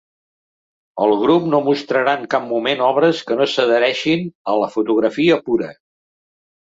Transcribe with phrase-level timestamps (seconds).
[1.07, 4.23] El grup no mostrarà en cap moment obres que no s'adhereixin
[4.55, 5.69] a la fotografia pura.